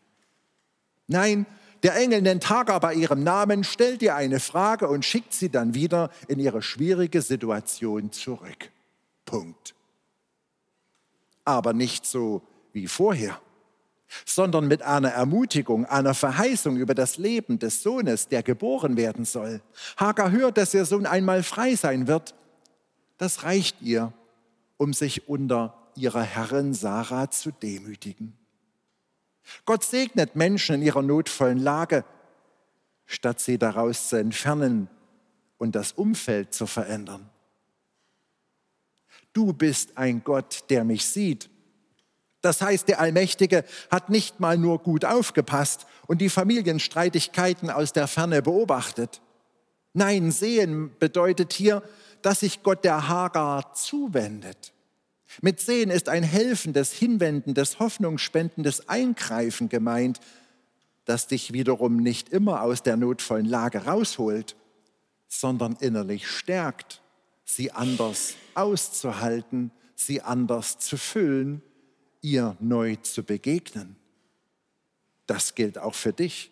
Nein, 1.09 1.47
der 1.83 1.95
Engel 1.97 2.23
nennt 2.23 2.49
Hagar 2.49 2.81
bei 2.81 2.95
ihrem 2.95 3.23
Namen, 3.23 3.65
stellt 3.65 4.03
ihr 4.03 4.17
eine 4.17 4.41
Frage 4.41 4.89
und 4.89 5.05
schickt 5.05 5.35
sie 5.35 5.51
dann 5.51 5.75
wieder 5.75 6.11
in 6.27 6.41
ihre 6.41 6.63
schwierige 6.63 7.23
Situation 7.23 8.11
zurück. 8.13 8.71
Punkt. 9.25 9.76
Aber 11.47 11.73
nicht 11.73 12.05
so 12.05 12.43
wie 12.75 12.87
vorher. 12.87 13.41
sondern 14.25 14.69
mit 14.69 14.83
einer 14.83 15.11
Ermutigung, 15.11 15.85
einer 15.85 16.15
Verheißung 16.15 16.77
über 16.77 16.95
das 16.95 17.19
Leben 17.19 17.59
des 17.59 17.83
Sohnes, 17.83 18.29
der 18.29 18.43
geboren 18.43 18.97
werden 18.97 19.25
soll. 19.25 19.61
Hagar 19.97 20.31
hört, 20.31 20.59
dass 20.59 20.75
ihr 20.75 20.85
Sohn 20.85 21.07
einmal 21.07 21.43
frei 21.43 21.75
sein 21.75 22.07
wird. 22.07 22.35
Das 23.19 23.43
reicht 23.43 23.83
ihr, 23.83 24.13
um 24.77 24.93
sich 24.93 25.29
unter 25.29 25.75
ihrer 25.97 26.23
Herrin 26.23 26.75
Sarah 26.75 27.31
zu 27.31 27.51
demütigen. 27.51 28.37
Gott 29.65 29.85
segnet 29.85 30.37
Menschen 30.37 30.77
in 30.77 30.83
ihrer 30.83 31.03
notvollen 31.03 31.59
Lage, 31.59 32.05
statt 33.07 33.41
sie 33.41 33.59
daraus 33.59 34.09
zu 34.09 34.17
entfernen 34.17 34.89
und 35.59 35.75
das 35.75 35.93
Umfeld 35.93 36.53
zu 36.53 36.67
verändern. 36.67 37.31
Du 39.37 39.53
bist 39.53 39.99
ein 39.99 40.23
Gott, 40.25 40.65
der 40.71 40.85
mich 40.85 41.05
sieht 41.07 41.51
das 42.47 42.63
heißt, 42.63 42.87
der 42.87 43.01
Allmächtige 43.01 43.65
hat 43.91 44.09
nicht 44.09 44.39
mal 44.39 44.57
nur 44.57 44.79
gut 44.79 45.05
aufgepasst 45.05 45.85
und 46.07 46.21
die 46.21 46.29
Familienstreitigkeiten 46.29 47.71
aus 47.71 47.93
der 47.93 48.07
Ferne 48.07 48.41
beobachtet. 48.41 49.21
Nein, 49.95 50.31
sehen 50.31 50.93
bedeutet 51.01 51.53
hier, 51.53 51.83
dass 52.23 52.41
sich 52.41 52.63
Gott 52.63 52.85
der 52.85 53.09
Hagar 53.09 53.75
zuwendet. 53.75 54.73
Mit 55.43 55.59
sehen 55.59 55.91
ist 55.91 56.09
ein 56.09 56.23
helfendes, 56.23 56.93
hinwendendes, 56.93 57.81
hoffnungsspendendes 57.81 58.89
Eingreifen 58.89 59.69
gemeint, 59.69 60.21
das 61.05 61.27
dich 61.27 61.53
wiederum 61.53 61.97
nicht 61.97 62.29
immer 62.29 62.63
aus 62.63 62.85
der 62.85 62.97
notvollen 62.97 63.47
Lage 63.47 63.87
rausholt, 63.87 64.55
sondern 65.27 65.77
innerlich 65.81 66.29
stärkt, 66.29 67.03
sie 67.47 67.73
anders 67.73 68.35
auszuhalten, 68.55 69.71
sie 69.95 70.21
anders 70.21 70.79
zu 70.79 70.99
füllen 70.99 71.63
ihr 72.27 72.57
neu 72.59 72.97
zu 72.97 73.23
begegnen. 73.23 73.97
Das 75.27 75.55
gilt 75.55 75.79
auch 75.79 75.95
für 75.95 76.13
dich. 76.13 76.51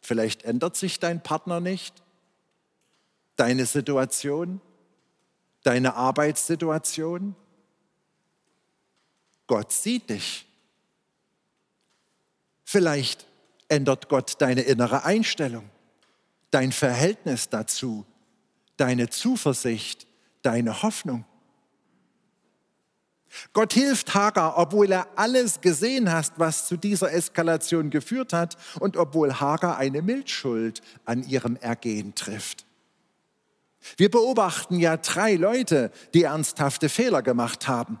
Vielleicht 0.00 0.42
ändert 0.42 0.76
sich 0.76 0.98
dein 0.98 1.22
Partner 1.22 1.60
nicht, 1.60 2.02
deine 3.36 3.66
Situation, 3.66 4.60
deine 5.62 5.94
Arbeitssituation. 5.94 7.36
Gott 9.46 9.72
sieht 9.72 10.10
dich. 10.10 10.46
Vielleicht 12.64 13.26
ändert 13.68 14.08
Gott 14.08 14.40
deine 14.40 14.62
innere 14.62 15.04
Einstellung, 15.04 15.70
dein 16.50 16.72
Verhältnis 16.72 17.48
dazu, 17.48 18.04
deine 18.76 19.08
Zuversicht, 19.08 20.06
deine 20.42 20.82
Hoffnung. 20.82 21.24
Gott 23.52 23.72
hilft 23.72 24.14
Hagar, 24.14 24.56
obwohl 24.56 24.90
er 24.92 25.08
alles 25.16 25.60
gesehen 25.60 26.10
hat, 26.10 26.32
was 26.36 26.66
zu 26.66 26.76
dieser 26.76 27.12
Eskalation 27.12 27.90
geführt 27.90 28.32
hat 28.32 28.56
und 28.80 28.96
obwohl 28.96 29.40
Hagar 29.40 29.76
eine 29.76 30.02
Milchschuld 30.02 30.80
an 31.04 31.22
ihrem 31.22 31.56
Ergehen 31.56 32.14
trifft. 32.14 32.64
Wir 33.96 34.10
beobachten 34.10 34.78
ja 34.78 34.96
drei 34.96 35.34
Leute, 35.34 35.90
die 36.14 36.24
ernsthafte 36.24 36.88
Fehler 36.88 37.22
gemacht 37.22 37.68
haben. 37.68 38.00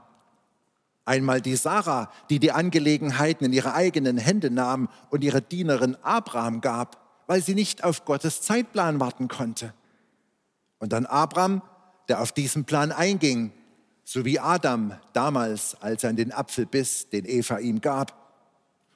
Einmal 1.04 1.40
die 1.40 1.54
Sarah, 1.54 2.10
die 2.30 2.40
die 2.40 2.50
Angelegenheiten 2.50 3.44
in 3.44 3.52
ihre 3.52 3.74
eigenen 3.74 4.18
Hände 4.18 4.50
nahm 4.50 4.88
und 5.10 5.22
ihre 5.22 5.40
Dienerin 5.40 5.96
Abraham 6.02 6.60
gab, 6.60 7.00
weil 7.28 7.42
sie 7.42 7.54
nicht 7.54 7.84
auf 7.84 8.04
Gottes 8.04 8.42
Zeitplan 8.42 8.98
warten 8.98 9.28
konnte. 9.28 9.72
Und 10.78 10.92
dann 10.92 11.06
Abraham, 11.06 11.62
der 12.08 12.20
auf 12.20 12.32
diesen 12.32 12.64
Plan 12.64 12.92
einging 12.92 13.52
so 14.06 14.24
wie 14.24 14.38
Adam 14.38 14.94
damals, 15.12 15.76
als 15.82 16.04
er 16.04 16.10
an 16.10 16.16
den 16.16 16.32
Apfel 16.32 16.64
biss, 16.64 17.08
den 17.10 17.24
Eva 17.24 17.58
ihm 17.58 17.80
gab. 17.80 18.14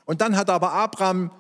Und 0.04 0.20
dann 0.20 0.36
hat 0.36 0.48
aber 0.48 0.72
Abraham, 0.72 1.32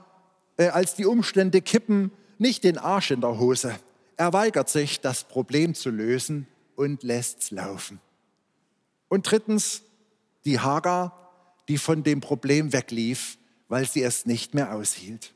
äh, 0.56 0.68
als 0.68 0.96
die 0.96 1.06
Umstände 1.06 1.62
kippen, 1.62 2.10
nicht 2.36 2.64
den 2.64 2.78
Arsch 2.78 3.12
in 3.12 3.20
der 3.20 3.38
Hose. 3.38 3.78
Er 4.16 4.32
weigert 4.32 4.68
sich, 4.68 5.00
das 5.00 5.22
Problem 5.22 5.74
zu 5.74 5.90
lösen 5.90 6.48
und 6.74 7.04
lässt's 7.04 7.52
laufen. 7.52 8.00
Und 9.08 9.30
drittens 9.30 9.82
die 10.44 10.58
Hagar, 10.58 11.30
die 11.68 11.78
von 11.78 12.02
dem 12.02 12.20
Problem 12.20 12.72
weglief, 12.72 13.38
weil 13.68 13.86
sie 13.86 14.02
es 14.02 14.26
nicht 14.26 14.52
mehr 14.52 14.74
aushielt. 14.74 15.32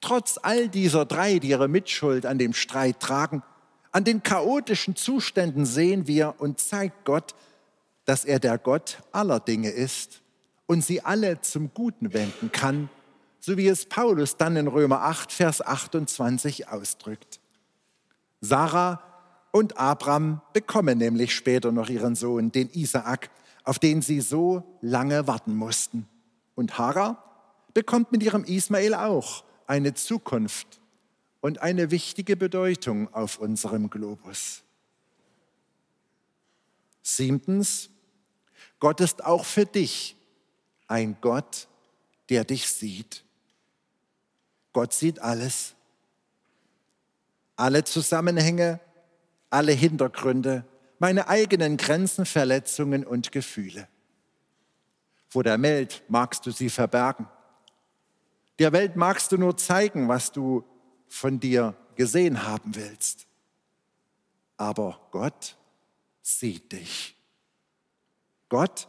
Trotz 0.00 0.38
all 0.40 0.68
dieser 0.68 1.06
drei, 1.06 1.40
die 1.40 1.48
ihre 1.48 1.66
Mitschuld 1.66 2.24
an 2.24 2.38
dem 2.38 2.54
Streit 2.54 3.00
tragen, 3.00 3.42
an 3.92 4.04
den 4.04 4.22
chaotischen 4.22 4.96
Zuständen 4.96 5.66
sehen 5.66 6.06
wir 6.06 6.34
und 6.38 6.60
zeigt 6.60 7.04
Gott, 7.04 7.34
dass 8.04 8.24
er 8.24 8.38
der 8.38 8.58
Gott 8.58 9.02
aller 9.12 9.40
Dinge 9.40 9.70
ist 9.70 10.22
und 10.66 10.84
sie 10.84 11.00
alle 11.02 11.40
zum 11.40 11.72
Guten 11.74 12.12
wenden 12.12 12.52
kann, 12.52 12.88
so 13.40 13.56
wie 13.56 13.68
es 13.68 13.86
Paulus 13.86 14.36
dann 14.36 14.56
in 14.56 14.68
Römer 14.68 15.02
8, 15.02 15.32
Vers 15.32 15.60
28 15.64 16.68
ausdrückt. 16.68 17.40
Sarah 18.40 19.02
und 19.50 19.76
Abraham 19.78 20.40
bekommen 20.52 20.98
nämlich 20.98 21.34
später 21.34 21.72
noch 21.72 21.88
ihren 21.88 22.14
Sohn, 22.14 22.52
den 22.52 22.70
Isaak, 22.70 23.30
auf 23.64 23.78
den 23.78 24.02
sie 24.02 24.20
so 24.20 24.62
lange 24.80 25.26
warten 25.26 25.54
mussten. 25.54 26.08
Und 26.54 26.78
Hagar 26.78 27.24
bekommt 27.74 28.12
mit 28.12 28.22
ihrem 28.22 28.44
Ismael 28.44 28.94
auch 28.94 29.44
eine 29.66 29.94
Zukunft 29.94 30.79
und 31.40 31.62
eine 31.62 31.90
wichtige 31.90 32.36
Bedeutung 32.36 33.12
auf 33.14 33.38
unserem 33.38 33.90
Globus. 33.90 34.62
Siebtens, 37.02 37.90
Gott 38.78 39.00
ist 39.00 39.24
auch 39.24 39.44
für 39.44 39.66
dich 39.66 40.16
ein 40.86 41.16
Gott, 41.20 41.68
der 42.28 42.44
dich 42.44 42.68
sieht. 42.68 43.24
Gott 44.72 44.92
sieht 44.92 45.18
alles, 45.20 45.74
alle 47.56 47.84
Zusammenhänge, 47.84 48.80
alle 49.50 49.72
Hintergründe, 49.72 50.64
meine 50.98 51.28
eigenen 51.28 51.76
Grenzen, 51.76 52.26
Verletzungen 52.26 53.04
und 53.04 53.32
Gefühle. 53.32 53.88
Vor 55.28 55.44
der 55.44 55.60
Welt 55.62 56.02
magst 56.08 56.46
du 56.46 56.50
sie 56.50 56.70
verbergen. 56.70 57.28
Der 58.58 58.72
Welt 58.72 58.96
magst 58.96 59.32
du 59.32 59.38
nur 59.38 59.56
zeigen, 59.56 60.08
was 60.08 60.32
du 60.32 60.64
von 61.10 61.40
dir 61.40 61.76
gesehen 61.96 62.44
haben 62.46 62.74
willst. 62.74 63.26
Aber 64.56 65.00
Gott 65.10 65.56
sieht 66.22 66.72
dich. 66.72 67.16
Gott 68.48 68.88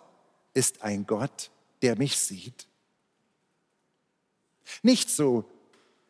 ist 0.53 0.81
ein 0.81 1.05
Gott, 1.05 1.51
der 1.81 1.97
mich 1.97 2.17
sieht. 2.17 2.67
Nicht 4.83 5.09
so, 5.09 5.49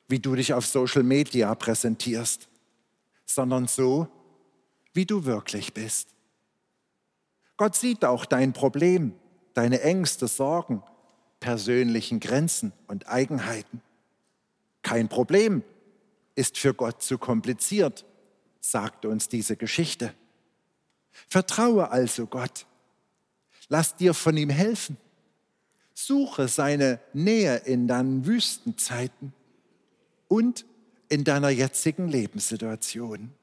wie 0.08 0.20
du 0.20 0.36
dich 0.36 0.54
auf 0.54 0.66
Social 0.66 1.04
Media 1.04 1.56
präsentierst, 1.56 2.48
sondern 3.26 3.68
so, 3.68 4.08
wie 4.94 5.06
du 5.06 5.26
wirklich 5.26 5.74
bist. 5.74 6.10
Gott 7.56 7.76
sieht 7.76 8.04
auch 8.04 8.26
dein 8.26 8.54
Problem, 8.54 9.14
deine 9.54 9.82
Ängste, 9.82 10.28
Sorgen, 10.28 10.84
persönlichen 11.40 12.20
Grenzen 12.20 12.74
und 12.88 13.08
Eigenheiten. 13.08 13.82
Kein 14.82 15.08
Problem, 15.08 15.64
ist 16.36 16.58
für 16.58 16.74
Gott 16.74 17.02
zu 17.02 17.18
kompliziert, 17.18 18.06
sagt 18.60 19.06
uns 19.06 19.30
diese 19.30 19.58
Geschichte. 19.58 20.14
Vertraue 21.28 21.92
also 21.92 22.26
Gott. 22.26 22.66
Lass 23.70 23.96
dir 23.96 24.14
von 24.14 24.38
ihm 24.38 24.50
helfen. 24.50 24.98
Suche 25.94 26.48
seine 26.48 27.00
Nähe 27.14 27.58
in 27.58 27.88
deinen 27.88 28.26
Wüstenzeiten 28.26 29.34
und 30.28 30.66
in 31.10 31.24
deiner 31.24 31.50
jetzigen 31.50 32.08
Lebenssituation. 32.08 33.34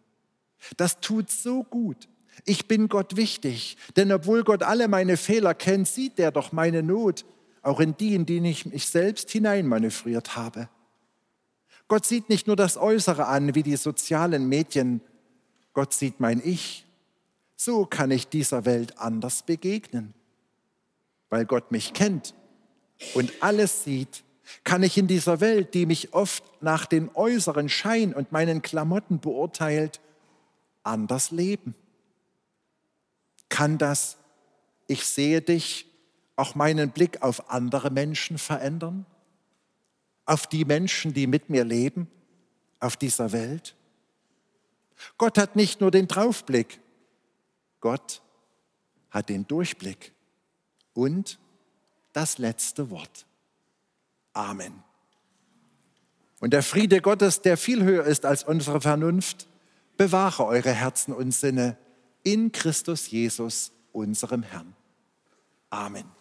Das 0.77 1.01
tut 1.01 1.31
so 1.31 1.63
gut. 1.65 2.09
Ich 2.45 2.69
bin 2.69 2.89
Gott 2.89 3.17
wichtig, 3.17 3.77
denn 3.97 4.11
obwohl 4.13 4.45
Gott 4.45 4.63
alle 4.63 4.89
meine 4.89 5.17
Fehler 5.17 5.55
kennt, 5.55 5.89
sieht 5.89 6.19
er 6.19 6.31
doch 6.31 6.53
meine 6.53 6.83
Not, 6.83 7.25
auch 7.63 7.81
in 7.81 7.97
die, 7.97 8.15
in 8.15 8.27
die 8.27 8.39
ich 8.49 8.67
mich 8.67 8.87
selbst 8.87 9.31
hineinmanövriert 9.31 10.37
habe. 10.37 10.69
Gott 11.89 12.05
sieht 12.05 12.29
nicht 12.29 12.47
nur 12.47 12.57
das 12.57 12.77
Äußere 12.77 13.27
an 13.27 13.55
wie 13.55 13.63
die 13.63 13.77
sozialen 13.77 14.49
Medien, 14.49 15.01
Gott 15.73 15.95
sieht 15.95 16.21
mein 16.21 16.41
Ich. 16.45 16.85
So 17.57 17.87
kann 17.87 18.11
ich 18.11 18.29
dieser 18.29 18.65
Welt 18.65 18.99
anders 18.99 19.43
begegnen. 19.43 20.15
Weil 21.31 21.45
Gott 21.45 21.73
mich 21.73 21.93
kennt 21.95 22.35
und 23.15 23.33
alles 23.41 23.85
sieht, 23.85 24.23
kann 24.65 24.83
ich 24.83 24.97
in 24.97 25.07
dieser 25.07 25.41
Welt, 25.41 25.75
die 25.75 25.87
mich 25.87 26.15
oft 26.15 26.43
nach 26.63 26.87
dem 26.87 27.11
äußeren 27.15 27.69
Schein 27.69 28.15
und 28.15 28.33
meinen 28.33 28.63
Klamotten 28.63 29.21
beurteilt, 29.21 30.01
anders 30.83 31.31
leben. 31.31 31.75
Kann 33.49 33.79
das, 33.79 34.17
ich 34.87 35.05
sehe 35.05 35.43
dich, 35.43 35.87
auch 36.37 36.55
meinen 36.55 36.91
Blick 36.91 37.23
auf 37.23 37.51
andere 37.51 37.91
Menschen 37.91 38.39
verändern? 38.39 39.05
Auf 40.29 40.47
die 40.47 40.67
Menschen, 40.67 41.15
die 41.15 41.27
mit 41.27 41.49
mir 41.49 41.65
leben, 41.65 42.07
auf 42.81 42.97
dieser 42.97 43.33
Welt. 43.33 43.75
Gott 45.17 45.39
hat 45.39 45.57
nicht 45.57 45.81
nur 45.81 45.91
den 45.91 46.07
das 52.13 52.37
letzte 52.37 52.91
Wort. 52.91 53.27
Amen. 54.35 54.83
Und 56.41 56.53
der 56.53 56.63
Friede 56.63 57.01
Gottes, 57.01 57.41
der 57.41 57.57
viel 57.57 57.83
höher 57.83 58.05
ist 58.05 58.27
als 58.27 58.45
unsere 58.45 58.83
Vernunft, 58.83 59.49
bewahre 59.97 60.45
eure 60.45 60.73
Herzen 60.73 61.15
und 61.15 61.33
Sinne 61.33 61.79
in 62.23 62.53
Christus 62.53 63.11
Jesus, 63.11 63.73
unserem 63.93 64.43
Herrn. 64.43 64.77
Amen. 65.71 66.18